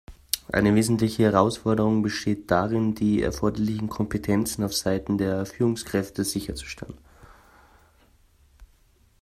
[0.51, 6.97] Eine wesentliche Herausforderung besteht darin, die erforderlichen Kompetenzen auf Seiten der Führungskräfte sicherzustellen.